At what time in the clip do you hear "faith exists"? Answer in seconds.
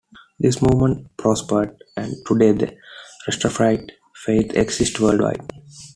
4.25-4.99